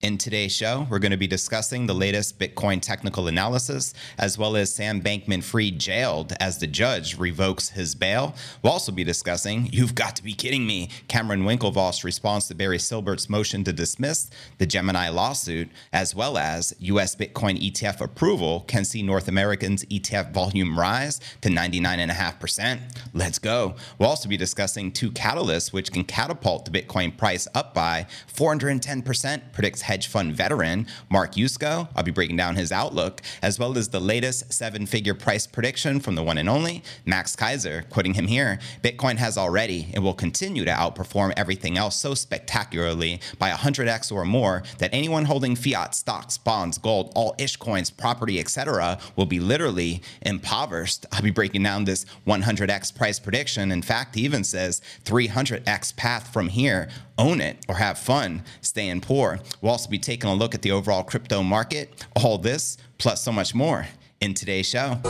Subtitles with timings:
[0.00, 4.54] In today's show, we're going to be discussing the latest Bitcoin technical analysis, as well
[4.54, 8.36] as Sam Bankman Fried jailed as the judge revokes his bail.
[8.62, 12.78] We'll also be discussing, you've got to be kidding me, Cameron Winklevoss response to Barry
[12.78, 18.84] Silbert's motion to dismiss the Gemini lawsuit, as well as US Bitcoin ETF approval can
[18.84, 22.78] see North Americans' ETF volume rise to 99.5%.
[23.14, 23.74] Let's go.
[23.98, 29.52] We'll also be discussing two catalysts which can catapult the Bitcoin price up by 410%,
[29.52, 31.88] predicts hedge fund veteran Mark Yusko.
[31.96, 35.98] I'll be breaking down his outlook, as well as the latest seven figure price prediction
[35.98, 37.88] from the one and only Max Keiser.
[37.88, 43.18] Quoting him here Bitcoin has already and will continue to outperform everything else so spectacularly
[43.38, 48.38] by 100x or more that anyone holding fiat stocks, bonds, gold, all ish coins, property,
[48.38, 51.06] etc., will be literally impoverished.
[51.12, 53.72] I'll be breaking down this 100x price prediction.
[53.72, 59.00] In fact, he even says 300x path from here own it or have fun staying
[59.02, 59.38] poor.
[59.60, 63.32] We'll also be taking a look at the overall crypto market, all this, plus so
[63.32, 63.86] much more
[64.20, 65.00] in today's show.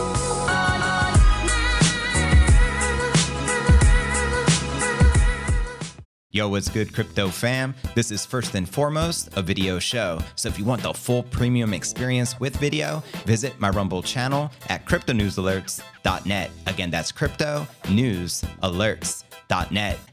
[6.31, 7.73] Yo, what's good, crypto fam?
[7.95, 10.19] This is first and foremost a video show.
[10.35, 14.85] So if you want the full premium experience with video, visit my Rumble channel at
[14.85, 16.51] cryptonewsalerts.net.
[16.67, 19.23] Again, that's crypto news alerts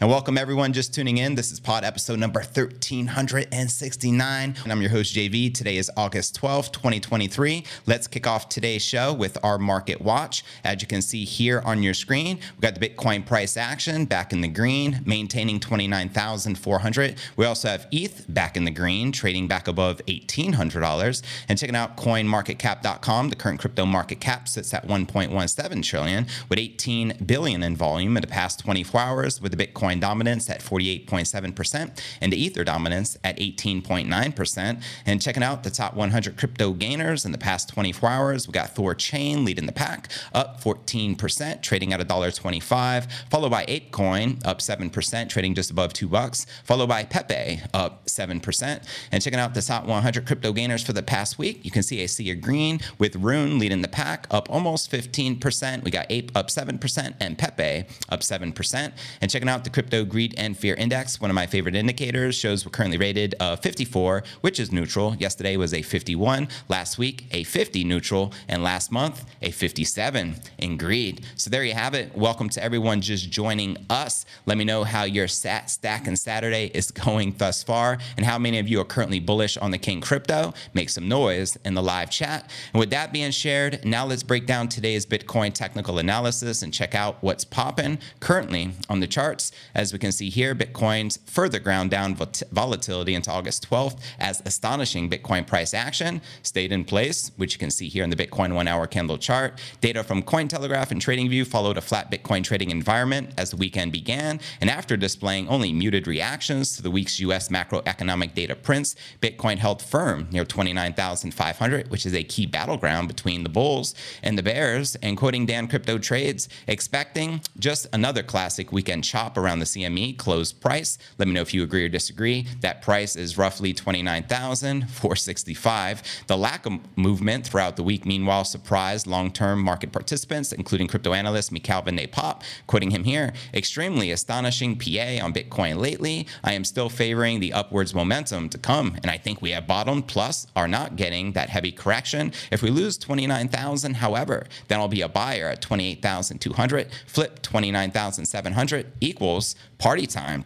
[0.00, 1.34] And welcome everyone just tuning in.
[1.34, 4.54] This is pod episode number 1369.
[4.62, 5.52] And I'm your host, JV.
[5.52, 7.62] Today is August 12th, 2023.
[7.84, 10.42] Let's kick off today's show with our market watch.
[10.64, 14.32] As you can see here on your screen, we got the Bitcoin price action back
[14.32, 17.16] in the green, maintaining 29,400.
[17.36, 21.22] We also have ETH back in the green, trading back above $1,800.
[21.46, 27.18] And checking out coinmarketcap.com, the current crypto market cap sits at 1.17 trillion with 18
[27.26, 32.32] billion in volume in the past 24 hours with the Bitcoin dominance at 48.7% and
[32.32, 34.82] the Ether dominance at 18.9%.
[35.05, 38.74] And checking out the top 100 crypto gainers in the past 24 hours, we got
[38.74, 45.54] THORChain leading the pack, up 14%, trading at $1.25, followed by ApeCoin, up 7%, trading
[45.54, 48.82] just above 2 bucks, followed by Pepe, up 7%.
[49.12, 52.03] And checking out the top 100 crypto gainers for the past week, you can see
[52.03, 55.82] a sea of green with Rune leading the pack, up almost 15%.
[55.82, 58.93] We got Ape up 7% and Pepe up 7%.
[59.21, 62.65] And checking out the Crypto Greed and Fear Index, one of my favorite indicators, shows
[62.65, 65.15] we're currently rated a 54, which is neutral.
[65.16, 70.76] Yesterday was a 51, last week a 50 neutral, and last month a 57 in
[70.76, 71.25] greed.
[71.37, 72.15] So there you have it.
[72.16, 74.26] Welcome to everyone just joining us.
[74.44, 78.38] Let me know how your sat stack and Saturday is going thus far, and how
[78.38, 80.53] many of you are currently bullish on the King Crypto.
[80.75, 82.50] Make some noise in the live chat.
[82.72, 86.94] And with that being shared, now let's break down today's Bitcoin technical analysis and check
[86.94, 89.53] out what's popping currently on the charts.
[89.75, 92.17] As we can see here, Bitcoin's further ground down
[92.50, 97.71] volatility into August 12th as astonishing Bitcoin price action stayed in place, which you can
[97.71, 99.61] see here in the Bitcoin one hour candle chart.
[99.81, 104.41] Data from Cointelegraph and TradingView followed a flat Bitcoin trading environment as the weekend began.
[104.61, 109.83] And after displaying only muted reactions to the week's US macroeconomic data prints, Bitcoin held
[109.83, 114.97] firm near 29,500, which is a key battleground between the bulls and the bears.
[114.97, 120.60] And quoting Daan Crypto Trades, expecting just another classic weekend chop around the CME closed
[120.60, 120.97] price.
[121.19, 122.47] Let me know if you agree or disagree.
[122.60, 126.02] That price is roughly 29,465.
[126.28, 131.52] The lack of movement throughout the week, meanwhile, surprised long-term market participants, including crypto analyst
[131.64, 132.06] Calvin A.
[132.06, 136.28] Pop, quoting him here, extremely astonishing PA on Bitcoin lately.
[136.44, 140.06] I am still favoring the upwards momentum to come, and I think we have bottomed,
[140.06, 142.32] plus are not getting that heavy correction.
[142.52, 149.54] If we lose 29,000, however, then I'll be a buyer at 28,200, flip 29,700, equals
[149.78, 150.44] party time.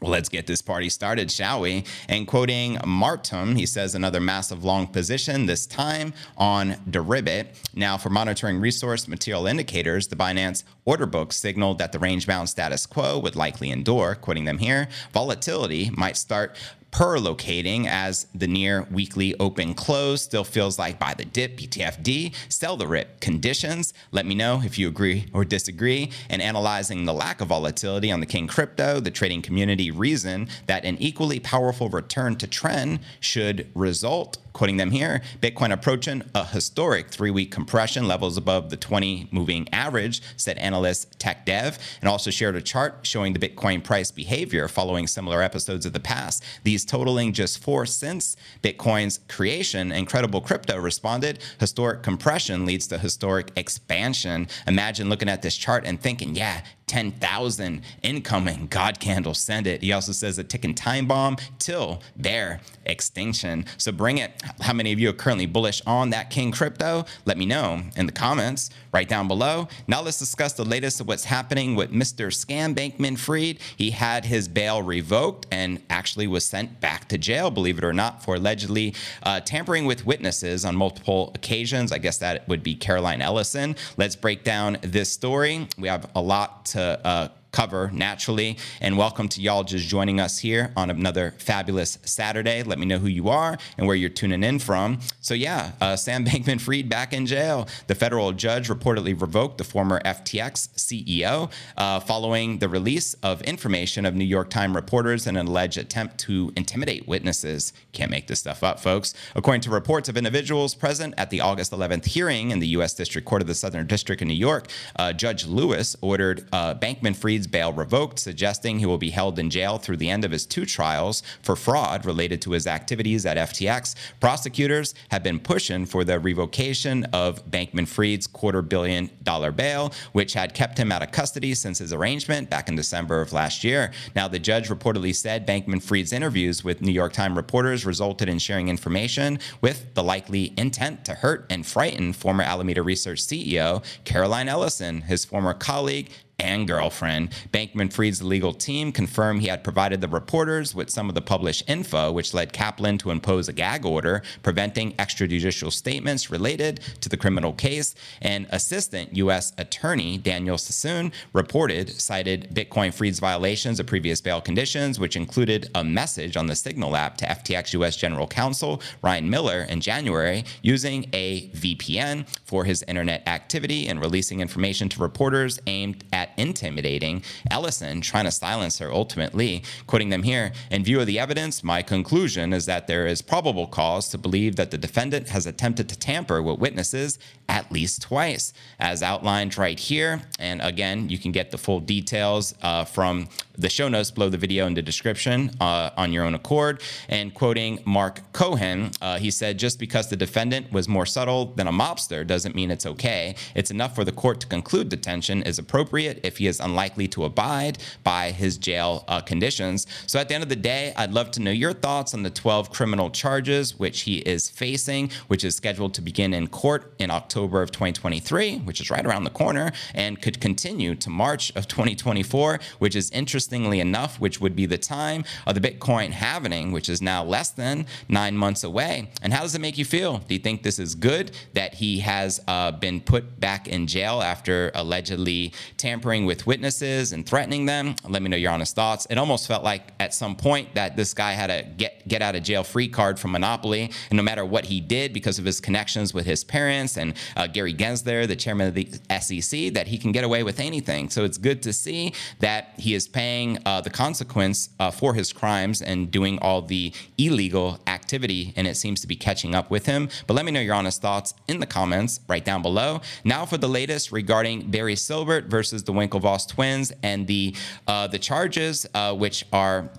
[0.00, 1.82] Well, let's get this party started, shall we?
[2.08, 7.48] And quoting Maartunn, he says another massive long position, this time on Deribit.
[7.74, 12.48] Now, for monitoring resource material indicators, the Binance order book signaled that the range bound
[12.48, 14.14] status quo would likely endure.
[14.14, 16.56] Quoting them here, volatility might start
[16.90, 22.78] perlocating as the near weekly open close still feels like buy the dip BTFD, sell
[22.78, 23.92] the rip conditions.
[24.10, 26.10] Let me know if you agree or disagree.
[26.30, 30.86] And analyzing the lack of volatility on the King crypto, the trading community reason that
[30.86, 37.10] an equally powerful return to trend should result quoting them here Bitcoin approaching a historic
[37.10, 42.32] three week compression, levels above the 20 moving average, said analyst Tech Dev, and also
[42.32, 46.42] shared a chart showing the Bitcoin price behavior following similar episodes of the past.
[46.64, 49.92] These totaling just four since Bitcoin's creation.
[49.92, 54.48] Incredible Crypto responded historic compression leads to historic expansion.
[54.66, 58.66] Imagine looking at this chart and thinking, yeah, 10,000 incoming.
[58.68, 59.82] God candle, send it.
[59.82, 63.66] He also says a ticking time bomb till bear extinction.
[63.76, 64.32] So bring it.
[64.60, 67.04] How many of you are currently bullish on that King crypto?
[67.26, 69.68] Let me know in the comments right down below.
[69.86, 72.28] Now let's discuss the latest of what's happening with Mr.
[72.28, 73.60] Scam Bankman Freed.
[73.76, 77.92] He had his bail revoked and actually was sent back to jail, believe it or
[77.92, 81.92] not, for allegedly uh, tampering with witnesses on multiple occasions.
[81.92, 83.76] I guess that would be Caroline Ellison.
[83.96, 85.68] Let's break down this story.
[85.76, 88.58] We have a lot to uh, cover naturally.
[88.80, 92.62] And welcome to y'all just joining us here on another fabulous Saturday.
[92.62, 95.00] Let me know who you are and where you're tuning in from.
[95.20, 97.68] So, yeah, uh, Sam Bankman Fried back in jail.
[97.86, 104.04] The federal judge reportedly revoked the former FTX CEO uh, following the release of information
[104.04, 107.72] of New York Times reporters in an alleged attempt to intimidate witnesses.
[107.92, 109.14] Can't make this stuff up, folks.
[109.34, 112.94] According to reports of individuals present at the August 11th hearing in the U.S.
[112.94, 117.16] District Court of the Southern District in New York, uh, Judge Lewis ordered uh, Bankman
[117.16, 120.46] Fried bail revoked, suggesting he will be held in jail through the end of his
[120.46, 123.94] two trials for fraud related to his activities at FTX.
[124.20, 130.34] Prosecutors have been pushing for the revocation of Bankman Fried's quarter billion dollar bail, which
[130.34, 133.92] had kept him out of custody since his arraignment back in December of last year.
[134.16, 138.38] Now, the judge reportedly said Bankman Fried's interviews with New York Times reporters resulted in
[138.38, 144.48] sharing information with the likely intent to hurt and frighten former Alameda Research CEO Caroline
[144.48, 147.30] Ellison, his former colleague and girlfriend.
[147.52, 151.68] Bankman Fried's legal team confirmed he had provided the reporters with some of the published
[151.68, 157.16] info, which led Kaplan to impose a gag order preventing extrajudicial statements related to the
[157.16, 157.94] criminal case.
[158.22, 159.52] And Assistant U.S.
[159.58, 165.82] Attorney Danielle Sassoon reported cited Bitcoin Fried's violations of previous bail conditions, which included a
[165.82, 167.96] message on the Signal app to FTX U.S.
[167.96, 174.40] General Counsel Ryan Miller in January using a VPN for his internet activity and releasing
[174.40, 179.62] information to reporters aimed at intimidating Ellison, trying to silence her ultimately.
[179.86, 183.66] Quoting them here In view of the evidence, my conclusion is that there is probable
[183.66, 188.52] cause to believe that the defendant has attempted to tamper with witnesses at least twice,
[188.78, 190.20] as outlined right here.
[190.38, 194.36] And again, you can get the full details uh, from the show notes below the
[194.36, 196.82] video in the description uh, on your own accord.
[197.08, 201.66] And quoting Mark Cohen, uh, he said, just because the defendant was more subtle than
[201.66, 203.34] a mobster doesn't mean it's okay.
[203.54, 207.24] It's enough for the court to conclude detention is appropriate if he is unlikely to
[207.24, 209.86] abide by his jail uh, conditions.
[210.06, 212.30] So at the end of the day, I'd love to know your thoughts on the
[212.30, 217.10] 12 criminal charges which he is facing, which is scheduled to begin in court in
[217.10, 221.68] October of 2023, which is right around the corner, and could continue to March of
[221.68, 226.88] 2024, which is interestingly enough, which would be the time of the Bitcoin halvening, which
[226.88, 229.10] is now less than nine months away.
[229.22, 230.18] And how does it make you feel?
[230.18, 234.22] Do you think this is good that he has uh, been put back in jail
[234.22, 236.07] after allegedly tampering?
[236.08, 237.94] Tampering with witnesses and threatening them.
[238.08, 239.06] Let me know your honest thoughts.
[239.10, 242.34] It almost felt like at some point that this guy had a get get out
[242.34, 245.60] of jail free card from Monopoly, and no matter what he did, because of his
[245.60, 248.88] connections with his parents and uh, Gary Gensler, the chairman of the
[249.20, 251.10] SEC, that he can get away with anything.
[251.10, 255.30] So it's good to see that he is paying uh, the consequence uh, for his
[255.34, 259.84] crimes and doing all the illegal activity, and it seems to be catching up with
[259.84, 260.08] him.
[260.26, 263.02] But let me know your honest thoughts in the comments right down below.
[263.24, 267.54] Now for the latest regarding Barry Silbert versus the Winklevoss twins and the
[267.86, 269.90] uh, the charges, uh, which are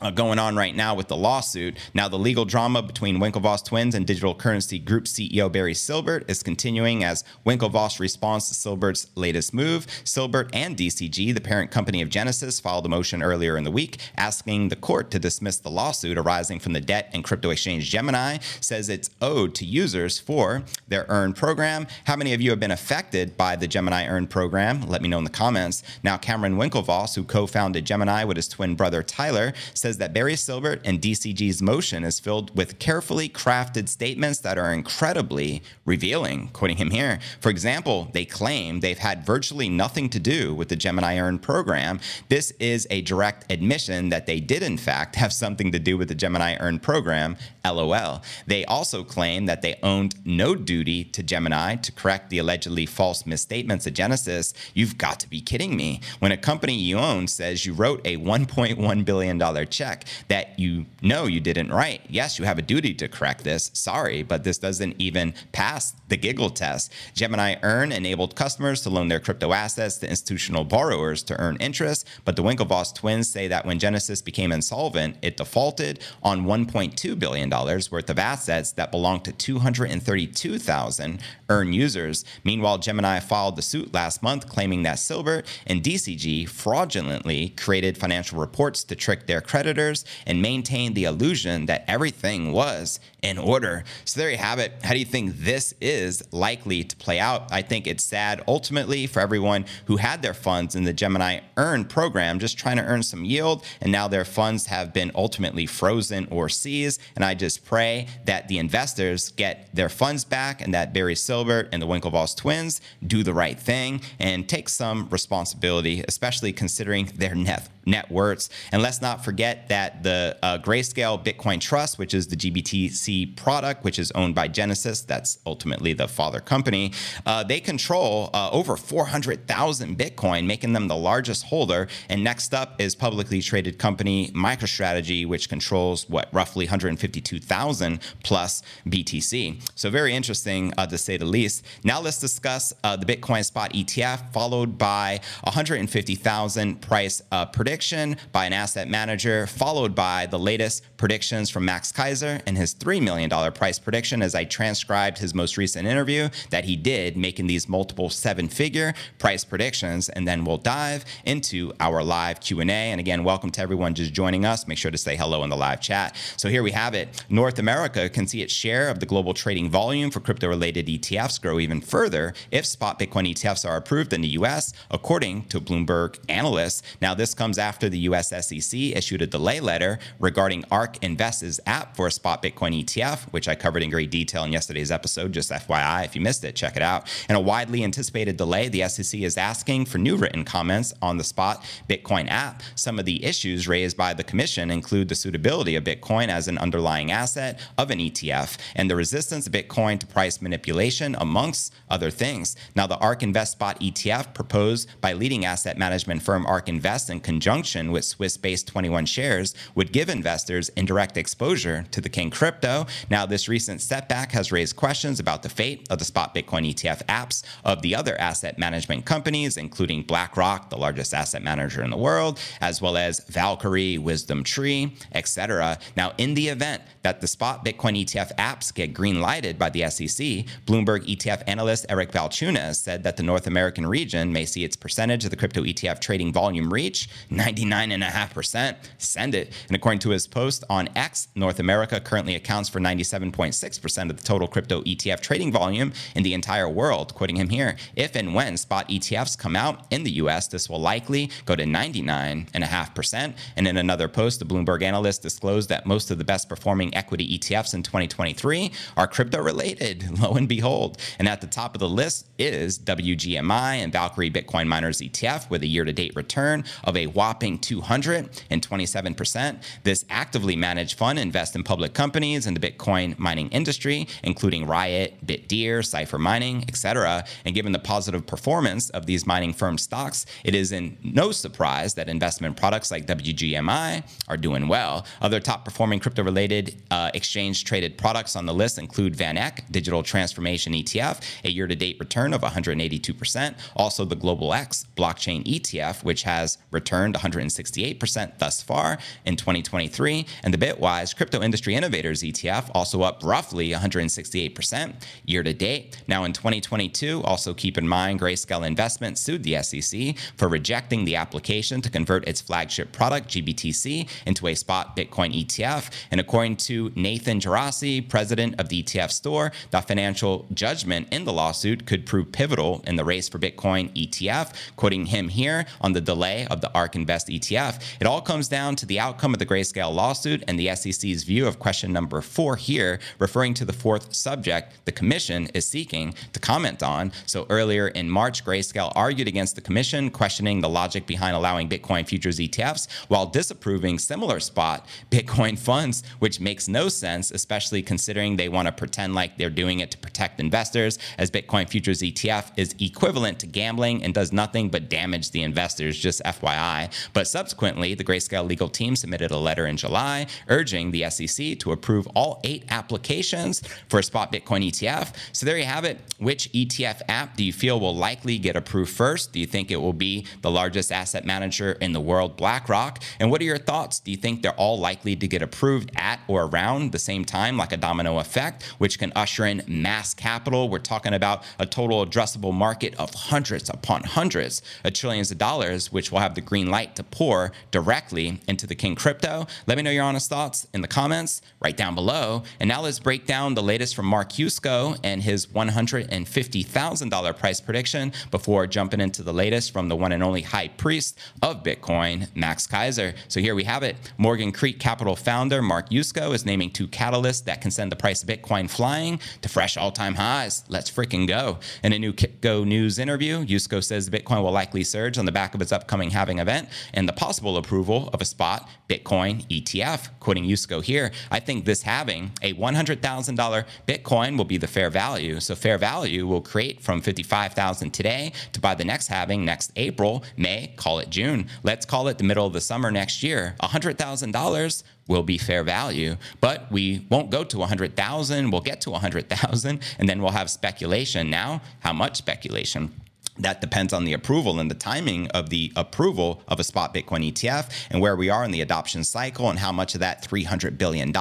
[0.00, 1.76] uh, going on right now with the lawsuit.
[1.94, 6.42] Now, the legal drama between Winklevoss Twins and Digital Currency Group CEO Barry Silbert is
[6.42, 9.86] continuing as Winklevoss responds to Silbert's latest move.
[10.04, 13.98] Silbert and DCG, the parent company of Genesis, filed a motion earlier in the week
[14.16, 18.38] asking the court to dismiss the lawsuit arising from the debt and crypto exchange Gemini
[18.60, 21.86] says it's owed to users for their Earn program.
[22.04, 24.82] How many of you have been affected by the Gemini Earn program?
[24.88, 25.82] Let me know in the comments.
[26.02, 29.52] Now, Cameron Winklevoss, who co founded Gemini with his twin brother Tyler,
[29.86, 34.72] says that Barry Silbert and DCG's motion is filled with carefully crafted statements that are
[34.72, 36.48] incredibly revealing.
[36.48, 40.74] Quoting him here, for example, they claim they've had virtually nothing to do with the
[40.74, 42.00] Gemini Earn program.
[42.28, 46.08] This is a direct admission that they did, in fact, have something to do with
[46.08, 47.36] the Gemini Earn program.
[47.64, 48.22] LOL.
[48.46, 53.26] They also claim that they owned no duty to Gemini to correct the allegedly false
[53.26, 54.54] misstatements of Genesis.
[54.74, 56.00] You've got to be kidding me.
[56.18, 61.26] When a company you own says you wrote a $1.1 billion check that you know
[61.26, 62.00] you didn't write.
[62.08, 63.70] Yes, you have a duty to correct this.
[63.74, 66.92] Sorry, but this doesn't even pass the giggle test.
[67.14, 72.06] Gemini Earn enabled customers to loan their crypto assets to institutional borrowers to earn interest,
[72.24, 77.50] but the Winklevoss twins say that when Genesis became insolvent, it defaulted on $1.2 billion
[77.50, 82.24] worth of assets that belonged to 232,000 Earn users.
[82.44, 88.38] Meanwhile, Gemini filed the suit last month claiming that Silbert and DCG fraudulently created financial
[88.38, 93.84] reports to trick their creditors and maintain the illusion that everything was in order.
[94.04, 94.72] So there you have it.
[94.84, 97.50] How do you think this is likely to play out?
[97.50, 101.84] I think it's sad ultimately for everyone who had their funds in the Gemini Earn
[101.86, 106.28] program, just trying to earn some yield, and now their funds have been ultimately frozen
[106.30, 107.00] or seized.
[107.16, 111.68] And I just pray that the investors get their funds back and that Barry Silbert
[111.72, 117.34] and the Winklevoss twins do the right thing and take some responsibility, especially considering their
[117.34, 118.50] net net worths.
[118.72, 123.82] And let's not forget that the uh, Grayscale Bitcoin Trust, which is the GBTC product,
[123.84, 126.92] which is owned by Genesis, that's ultimately the father company,
[127.24, 131.88] uh, they control uh, over 400,000 Bitcoin, making them the largest holder.
[132.10, 139.70] And next up is publicly traded company MicroStrategy, which controls what roughly 152,000 plus BTC.
[139.74, 141.64] So very interesting uh, to say the least.
[141.84, 148.46] Now let's discuss uh, the Bitcoin spot ETF, followed by 150,000 price uh, prediction by
[148.46, 153.30] an asset manager, followed by the latest predictions from Max Keiser and his $3 million
[153.52, 158.10] price prediction as I transcribed his most recent interview that he did, making these multiple
[158.10, 160.08] seven-figure price predictions.
[160.08, 162.68] And then we'll dive into our live Q&A.
[162.68, 164.66] And again, welcome to everyone just joining us.
[164.66, 166.16] Make sure to say hello in the live chat.
[166.36, 167.24] So here we have it.
[167.30, 171.60] North America can see its share of the global trading volume for crypto-related ETFs grow
[171.60, 176.82] even further if spot Bitcoin ETFs are approved in the US, according to Bloomberg analysts.
[177.00, 181.94] Now, this comes after the US SEC issued a delay letter regarding ARK Invest's app
[181.94, 185.32] for spot Bitcoin ETF, which I covered in great detail in yesterday's episode.
[185.32, 187.08] Just FYI, if you missed it, check it out.
[187.28, 191.24] In a widely anticipated delay, the SEC is asking for new written comments on the
[191.24, 192.62] spot Bitcoin app.
[192.74, 196.58] Some of the issues raised by the commission include the suitability of Bitcoin as an
[196.58, 202.10] underlying asset of an ETF and the resistance of Bitcoin to price manipulation, amongst other
[202.10, 202.56] things.
[202.74, 207.20] Now, the ARK Invest Spot ETF proposed by leading asset management firm ARK Invest in
[207.20, 212.30] conjunction conjunction with Swiss based 21 shares would give investors indirect exposure to the King
[212.30, 212.75] crypto.
[213.08, 217.04] Now, this recent setback has raised questions about the fate of the spot Bitcoin ETF
[217.06, 221.96] apps of the other asset management companies, including BlackRock, the largest asset manager in the
[221.96, 225.78] world, as well as Valkyrie, Wisdom Tree, etc.
[225.96, 229.88] Now, in the event that the spot Bitcoin ETF apps get green lighted by the
[229.88, 230.26] SEC,
[230.66, 235.24] Bloomberg ETF analyst Eric Balchunas said that the North American region may see its percentage
[235.24, 238.76] of the crypto ETF trading volume reach 99.5%.
[238.98, 239.52] Send it.
[239.68, 244.22] And according to his post on X, North America currently accounts for 97.6% of the
[244.22, 247.14] total crypto ETF trading volume in the entire world.
[247.14, 250.80] Quoting him here, if and when spot ETFs come out in the US, this will
[250.80, 253.34] likely go to 99.5%.
[253.56, 257.38] And in another post, the Bloomberg analyst disclosed that most of the best performing equity
[257.38, 260.98] ETFs in 2023 are crypto related, lo and behold.
[261.18, 265.62] And at the top of the list is WGMI and Valkyrie Bitcoin Miners ETF with
[265.62, 269.62] a year to date return of a whopping whopping 227%.
[269.82, 275.24] This actively managed fund invests in public companies in the Bitcoin mining industry, including Riot,
[275.24, 277.24] Bitdeer, Cipher Mining, etc.
[277.44, 281.94] And given the positive performance of these mining firm stocks, it is in no surprise
[281.94, 285.06] that investment products like WGMI are doing well.
[285.20, 290.02] Other top performing crypto related uh, exchange traded products on the list include VanEck, Digital
[290.02, 293.54] Transformation ETF, a year to date return of 182%.
[293.74, 300.26] Also, the Global X blockchain ETF, which has returned 168% thus far in 2023.
[300.42, 306.02] And the Bitwise Crypto Industry Innovators ETF also up roughly 168% year to date.
[306.06, 311.16] Now in 2022, also keep in mind Grayscale Investment sued the SEC for rejecting the
[311.16, 315.90] application to convert its flagship product, GBTC, into a spot Bitcoin ETF.
[316.10, 321.32] And according to Nathan Geraci, president of the ETF store, the financial judgment in the
[321.32, 324.52] lawsuit could prove pivotal in the race for Bitcoin ETF.
[324.76, 327.80] Quoting him here on the delay of the ARK Invest ETF.
[328.00, 331.46] It all comes down to the outcome of the Grayscale lawsuit and the SEC's view
[331.46, 336.40] of question number four here, referring to the fourth subject the commission is seeking to
[336.40, 337.12] comment on.
[337.24, 342.06] So earlier in March, Grayscale argued against the commission, questioning the logic behind allowing Bitcoin
[342.06, 348.50] futures ETFs while disapproving similar spot Bitcoin funds, which makes no sense, especially considering they
[348.50, 352.74] want to pretend like they're doing it to protect investors, as Bitcoin futures ETF is
[352.78, 356.92] equivalent to gambling and does nothing but damage the investors, just FYI.
[357.14, 361.72] But subsequently, the Grayscale legal team submitted a letter in July urging the SEC to
[361.72, 365.14] approve all eight applications for a spot Bitcoin ETF.
[365.32, 366.00] So there you have it.
[366.18, 369.32] Which ETF app do you feel will likely get approved first?
[369.32, 373.02] Do you think it will be the largest asset manager in the world, BlackRock?
[373.20, 374.00] And what are your thoughts?
[374.00, 377.56] Do you think they're all likely to get approved at or around the same time,
[377.56, 380.68] like a domino effect, which can usher in mass capital?
[380.68, 385.92] We're talking about a total addressable market of hundreds upon hundreds of trillions of dollars,
[385.92, 389.46] which will have the green light to pour directly into the King crypto.
[389.66, 392.15] Let me know your honest thoughts in the comments right down below.
[392.16, 398.12] And now let's break down the latest from Mark Yusko and his $150,000 price prediction
[398.30, 402.66] before jumping into the latest from the one and only high priest of Bitcoin, Max
[402.66, 403.14] Keiser.
[403.28, 403.96] So here we have it.
[404.16, 408.22] Morgan Creek Capital founder Mark Yusko is naming two catalysts that can send the price
[408.22, 410.64] of Bitcoin flying to fresh all time highs.
[410.68, 411.58] Let's freaking go.
[411.82, 415.54] In a new Kitco News interview, Yusko says Bitcoin will likely surge on the back
[415.54, 420.08] of its upcoming halving event and the possible approval of a spot Bitcoin ETF.
[420.20, 421.95] Quoting Yusko here, I think this halving,
[422.42, 425.40] a $100,000 Bitcoin will be the fair value.
[425.40, 430.24] So fair value will create from 55,000 today to buy the next halving next April,
[430.36, 431.48] May, call it June.
[431.62, 433.54] Let's call it the middle of the summer next year.
[433.62, 438.50] $100,000 will be fair value, but we won't go to 100,000.
[438.50, 441.30] We'll get to 100,000 and then we'll have speculation.
[441.30, 442.92] Now, how much speculation?
[443.38, 447.30] That depends on the approval and the timing of the approval of a spot Bitcoin
[447.32, 450.78] ETF and where we are in the adoption cycle and how much of that $300
[450.78, 451.12] billion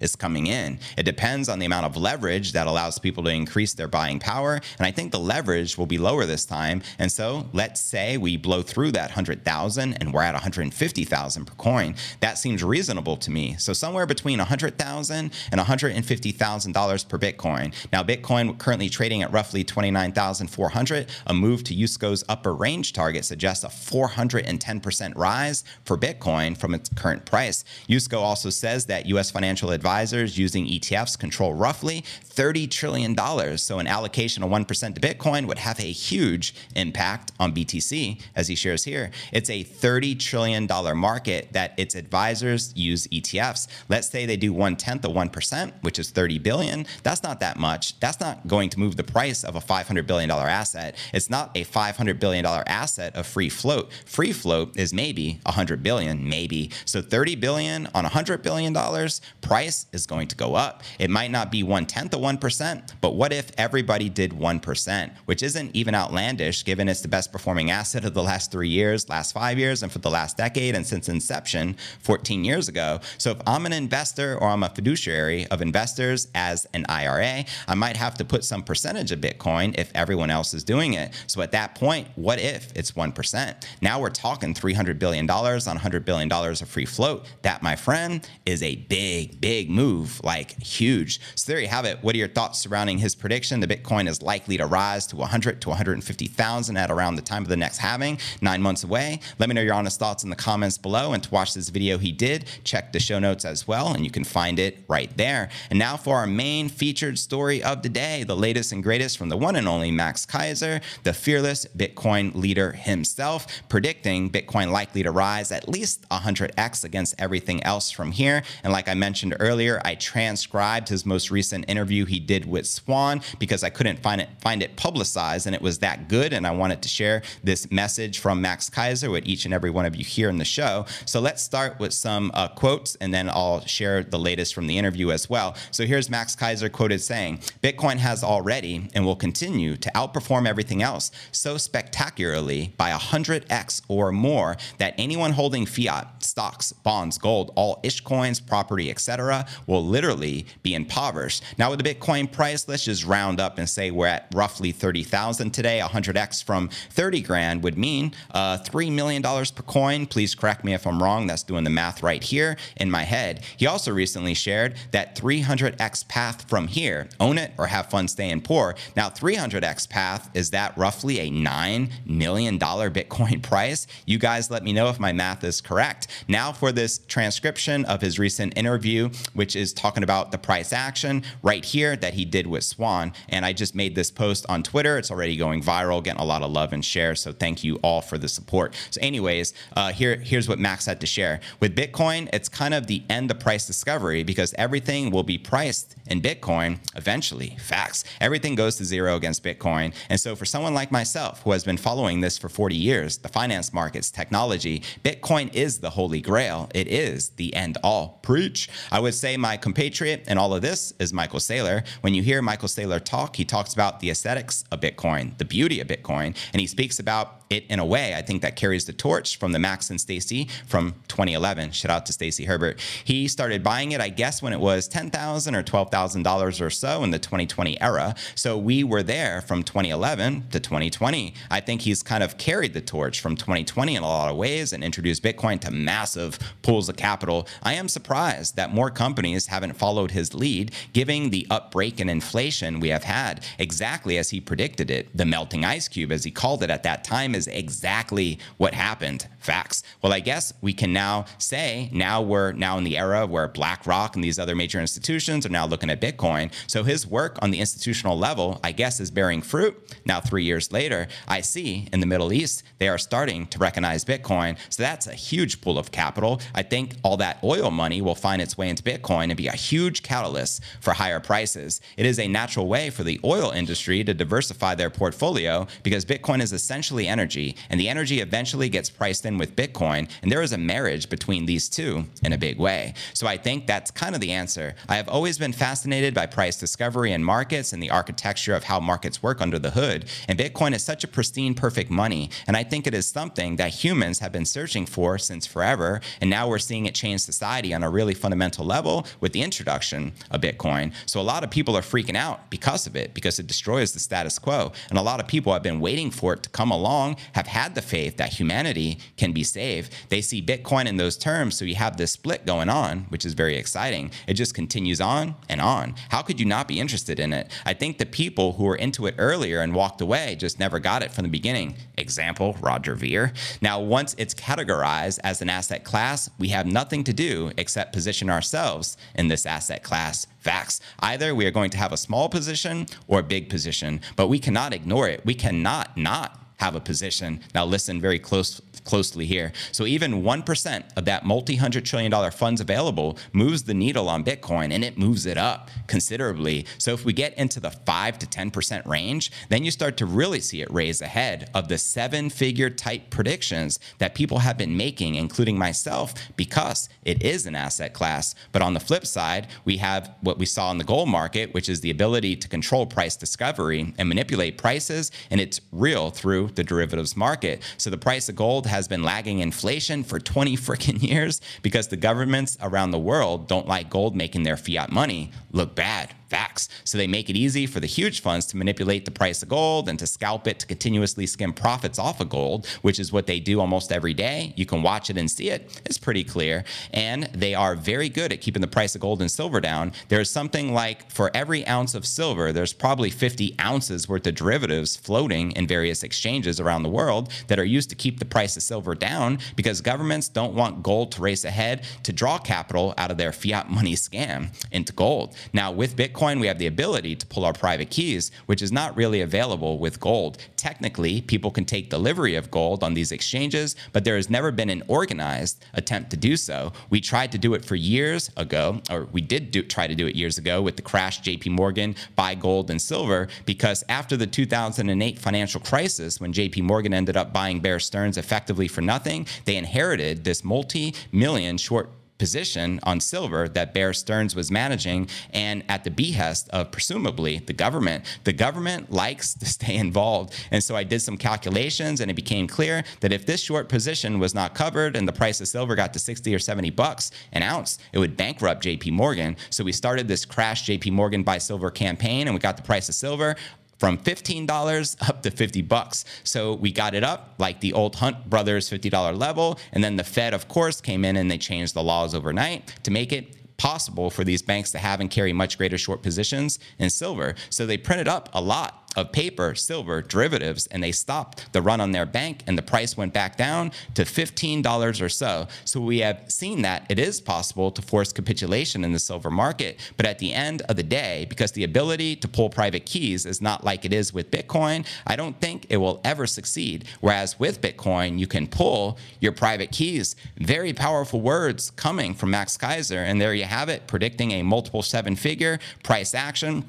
[0.00, 0.78] is coming in.
[0.96, 4.60] It depends on the amount of leverage that allows people to increase their buying power.
[4.78, 6.82] And I think the leverage will be lower this time.
[6.98, 11.94] And so let's say we blow through that 100,000 and we're at 150,000 per coin.
[12.20, 13.56] That seems reasonable to me.
[13.58, 17.74] So somewhere between 100,000 and $150,000 per Bitcoin.
[17.92, 21.08] Now, Bitcoin currently trading at roughly 29,400.
[21.26, 26.90] A move to Yusko's upper range target suggests a 410% rise for Bitcoin from its
[26.90, 27.64] current price.
[27.88, 33.16] Yusko also says that US financial advisors using ETFs control roughly $30 trillion.
[33.58, 38.48] So an allocation of 1% to Bitcoin would have a huge impact on BTC, as
[38.48, 39.10] he shares here.
[39.32, 43.66] It's a $30 trillion market that its advisors use ETFs.
[43.88, 46.86] Let's say they do one tenth of 1%, which is 30 billion.
[47.02, 47.98] That's not that much.
[48.00, 50.96] That's not going to move the price of a $500 billion asset.
[51.12, 53.90] It's not a $500 billion asset of free float.
[54.04, 56.70] Free float is maybe 100 billion, maybe.
[56.84, 60.82] So 30 billion on 100 billion dollars, price is going to go up.
[60.98, 65.42] It might not be one tenth of 1%, but what if everybody did 1%, which
[65.42, 69.32] isn't even outlandish given it's the best performing asset of the last three years, last
[69.32, 73.00] five years, and for the last decade, and since inception 14 years ago.
[73.18, 77.74] So if I'm an investor or I'm a fiduciary of investors as an IRA, I
[77.74, 81.14] might have to put some percentage of Bitcoin if everyone else is doing it.
[81.26, 83.64] So at that point, what if it's 1%?
[83.80, 87.26] Now we're talking $300 billion on $100 billion of free float.
[87.42, 91.20] That, my friend, is a big, big move, like huge.
[91.34, 92.02] So there you have it.
[92.02, 93.60] What are your thoughts surrounding his prediction?
[93.60, 97.48] The Bitcoin is likely to rise to 100 to 150,000 at around the time of
[97.48, 99.20] the next halving, nine months away.
[99.38, 101.12] Let me know your honest thoughts in the comments below.
[101.12, 104.10] And to watch this video he did, check the show notes as well, and you
[104.10, 105.50] can find it right there.
[105.70, 109.28] And now for our main featured story of the day, the latest and greatest from
[109.28, 115.10] the one and only Max Keiser, the fearless Bitcoin leader himself, predicting Bitcoin likely to
[115.10, 118.42] rise at least 100x against everything else from here.
[118.62, 123.20] And like I mentioned earlier, I transcribed his most recent interview he did with Swan
[123.38, 126.50] because I couldn't find it find it publicized and it was that good and I
[126.50, 130.04] wanted to share this message from Max Keiser with each and every one of you
[130.04, 130.86] here in the show.
[131.06, 134.78] So let's start with some uh, quotes and then I'll share the latest from the
[134.78, 135.56] interview as well.
[135.70, 140.82] So here's Max Keiser quoted saying, "Bitcoin has already and will continue to outperform everything
[140.82, 140.99] else
[141.32, 148.00] so spectacularly by 100x or more that anyone holding fiat, stocks, bonds, gold, all ish
[148.00, 151.42] coins, property, etc., will literally be impoverished.
[151.58, 155.50] Now, with the Bitcoin price, let's just round up and say we're at roughly 30,000
[155.50, 155.80] today.
[155.82, 160.06] 100x from 30 grand would mean uh, $3 million per coin.
[160.06, 161.26] Please correct me if I'm wrong.
[161.26, 163.42] That's doing the math right here in my head.
[163.56, 168.42] He also recently shared that 300x path from here, own it or have fun staying
[168.42, 168.74] poor.
[168.96, 173.86] Now, 300x path, is that roughly a $9 million Bitcoin price?
[174.06, 176.06] You guys let me know if my math is correct.
[176.28, 181.22] Now, for this transcription of his recent interview, which is talking about the price action
[181.42, 183.12] right here that he did with Swan.
[183.28, 184.98] And I just made this post on Twitter.
[184.98, 187.14] It's already going viral, getting a lot of love and share.
[187.14, 188.74] So thank you all for the support.
[188.90, 191.40] So, anyways, uh, here, here's what Max had to share.
[191.60, 195.96] With Bitcoin, it's kind of the end of price discovery because everything will be priced
[196.06, 197.56] in Bitcoin eventually.
[197.60, 198.04] Facts.
[198.20, 199.94] Everything goes to zero against Bitcoin.
[200.08, 203.18] And so, for someone someone like myself who has been following this for 40 years,
[203.18, 206.70] the finance markets, technology, Bitcoin is the holy grail.
[206.72, 208.20] It is the end all.
[208.22, 208.68] Preach.
[208.92, 211.84] I would say my compatriot in all of this is Michael Saylor.
[212.02, 215.80] When you hear Michael Saylor talk, he talks about the aesthetics of Bitcoin, the beauty
[215.80, 218.92] of Bitcoin, and he speaks about it in a way I think that carries the
[218.92, 221.72] torch from the Max and Stacy from 2011.
[221.72, 222.80] Shout out to Stacy Herbert.
[223.04, 227.10] He started buying it, I guess, when it was 10,000 or $12,000 or so in
[227.10, 228.14] the 2020 era.
[228.36, 231.34] So we were there from 2011 to 2020.
[231.50, 234.72] I think he's kind of carried the torch from 2020 in a lot of ways
[234.72, 237.48] and introduced Bitcoin to massive pools of capital.
[237.62, 242.80] I am surprised that more companies haven't followed his lead, giving the upbreak in inflation
[242.80, 245.16] we have had exactly as he predicted it.
[245.16, 249.26] The melting ice cube, as he called it at that time, is exactly what happened.
[249.38, 249.82] Facts.
[250.02, 254.14] Well, I guess we can now say now we're now in the era where BlackRock
[254.14, 256.52] and these other major institutions are now looking at Bitcoin.
[256.66, 259.76] So his work on the institutional level, I guess, is bearing fruit.
[260.04, 264.04] Now, three years later, I see in the Middle East, they are starting to recognize
[264.04, 264.58] Bitcoin.
[264.68, 266.40] So that's a huge pool of capital.
[266.54, 269.52] I think all that oil money will find its way into Bitcoin and be a
[269.52, 271.80] huge catalyst for higher prices.
[271.96, 276.42] It is a natural way for the oil industry to diversify their portfolio because Bitcoin
[276.42, 280.52] is essentially energy and the energy eventually gets priced in with Bitcoin, and there is
[280.52, 282.94] a marriage between these two in a big way.
[283.14, 284.74] So I think that's kind of the answer.
[284.88, 288.80] I have always been fascinated by price discovery and markets and the architecture of how
[288.80, 292.64] markets work under the hood, and Bitcoin is such a pristine, perfect money, and I
[292.64, 296.58] think it is something that humans have been searching for since forever, and now we're
[296.58, 300.94] seeing it change society on a really fundamental level with the introduction of Bitcoin.
[301.04, 303.98] So a lot of people are freaking out because of it, because it destroys the
[303.98, 307.16] status quo, and a lot of people have been waiting for it to come along
[307.34, 309.92] have had the faith that humanity can be saved.
[310.08, 311.58] They see Bitcoin in those terms.
[311.58, 314.10] So you have this split going on, which is very exciting.
[314.26, 315.96] It just continues on and on.
[316.08, 317.52] How could you not be interested in it?
[317.66, 321.02] I think the people who were into it earlier and walked away just never got
[321.02, 321.76] it from the beginning.
[321.96, 323.32] Example, Roger Ver.
[323.60, 328.30] Now, once it's categorized as an asset class, we have nothing to do except position
[328.30, 330.80] ourselves in this asset class Facts.
[331.00, 334.38] Either we are going to have a small position or a big position, but we
[334.38, 335.24] cannot ignore it.
[335.24, 337.40] We cannot not have a position.
[337.54, 339.52] Now, listen very close closely here.
[339.72, 344.72] So even 1% of that multi-hundred trillion dollar funds available moves the needle on Bitcoin
[344.72, 346.66] and it moves it up considerably.
[346.78, 350.40] So if we get into the 5 to 10% range, then you start to really
[350.40, 355.58] see it raise ahead of the seven-figure type predictions that people have been making including
[355.58, 358.34] myself because it is an asset class.
[358.52, 361.68] But on the flip side, we have what we saw in the gold market, which
[361.68, 366.64] is the ability to control price discovery and manipulate prices and it's real through the
[366.64, 367.62] derivatives market.
[367.76, 371.96] So the price of gold has been lagging inflation for 20 freaking years because the
[371.96, 376.68] governments around the world don't like gold making their fiat money look bad Facts.
[376.84, 379.88] So they make it easy for the huge funds to manipulate the price of gold
[379.88, 383.40] and to scalp it to continuously skim profits off of gold, which is what they
[383.40, 384.52] do almost every day.
[384.56, 385.80] You can watch it and see it.
[385.84, 386.62] It's pretty clear.
[386.92, 389.92] And they are very good at keeping the price of gold and silver down.
[390.08, 394.94] There's something like for every ounce of silver, there's probably 50 ounces worth of derivatives
[394.94, 398.62] floating in various exchanges around the world that are used to keep the price of
[398.62, 403.18] silver down because governments don't want gold to race ahead to draw capital out of
[403.18, 405.34] their fiat money scam into gold.
[405.52, 408.70] Now, with Bitcoin, Bitcoin, we have the ability to pull our private keys, which is
[408.70, 410.36] not really available with gold.
[410.56, 414.68] Technically, people can take delivery of gold on these exchanges, but there has never been
[414.68, 416.72] an organized attempt to do so.
[416.90, 420.06] We tried to do it for years ago, or we did do, try to do
[420.06, 424.26] it years ago with the crash JP Morgan buy gold and silver, because after the
[424.26, 429.56] 2008 financial crisis, when JP Morgan ended up buying Bear Stearns effectively for nothing, they
[429.56, 431.88] inherited this multi million short
[432.20, 437.54] position on silver that Bear Stearns was managing and at the behest of presumably the
[437.54, 438.04] government.
[438.24, 440.34] The government likes to stay involved.
[440.50, 444.18] And so I did some calculations and it became clear that if this short position
[444.18, 447.42] was not covered and the price of silver got to 60 or 70 bucks an
[447.42, 449.34] ounce, it would bankrupt JP Morgan.
[449.48, 452.90] So we started this crash JP Morgan buy silver campaign and we got the price
[452.90, 453.34] of silver
[453.80, 456.04] from $15 up to 50 bucks.
[456.22, 459.58] So we got it up like the old Hunt Brothers $50 level.
[459.72, 462.90] And then the Fed, of course, came in and they changed the laws overnight to
[462.90, 466.88] make it possible for these banks to have and carry much greater short positions in
[466.88, 467.34] silver.
[467.50, 471.80] So they printed up a lot of paper, silver, derivatives, and they stopped the run
[471.80, 475.48] on their bank, and the price went back down to $15 or so.
[475.64, 479.80] So we have seen that it is possible to force capitulation in the silver market.
[479.96, 483.40] But at the end of the day, because the ability to pull private keys is
[483.40, 486.84] not like it is with Bitcoin, I don't think it will ever succeed.
[487.00, 490.16] Whereas with Bitcoin, you can pull your private keys.
[490.38, 493.04] Very powerful words coming from Max Keiser.
[493.04, 496.64] And there you have it, predicting a multiple seven figure price action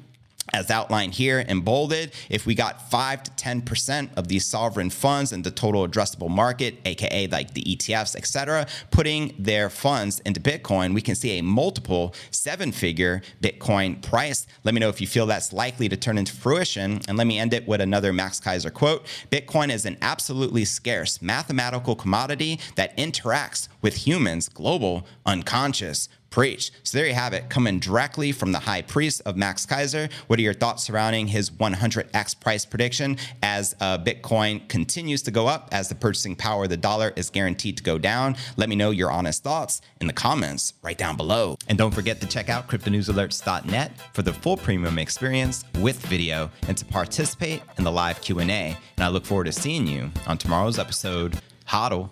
[0.52, 5.32] as outlined here and bolded, if we got 5 to 10% of these sovereign funds
[5.32, 10.94] in the total addressable market, aka like the ETFs, etc., putting their funds into Bitcoin,
[10.94, 14.46] we can see a multiple seven-figure Bitcoin price.
[14.64, 17.00] Let me know if you feel that's likely to turn into fruition.
[17.08, 19.06] And let me end it with another Max Keiser quote.
[19.30, 26.72] Bitcoin is an absolutely scarce mathematical commodity that interacts with humans, global, unconscious preach.
[26.82, 30.10] So there you have it, coming directly from the high priest of Max Keiser.
[30.26, 35.46] What are your thoughts surrounding his 100x price prediction as uh, Bitcoin continues to go
[35.46, 38.34] up, as the purchasing power of the dollar is guaranteed to go down?
[38.56, 41.56] Let me know your honest thoughts in the comments right down below.
[41.68, 46.76] And don't forget to check out cryptonewsalerts.net for the full premium experience with video and
[46.76, 48.42] to participate in the live Q&A.
[48.42, 51.38] And I look forward to seeing you on tomorrow's episode.
[51.68, 52.10] Hodl.